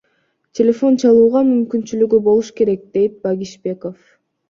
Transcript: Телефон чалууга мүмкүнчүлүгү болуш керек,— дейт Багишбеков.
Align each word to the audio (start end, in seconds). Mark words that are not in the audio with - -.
Телефон 0.59 0.97
чалууга 1.03 1.45
мүмкүнчүлүгү 1.51 2.23
болуш 2.31 2.53
керек,— 2.59 2.83
дейт 2.99 3.25
Багишбеков. 3.25 3.99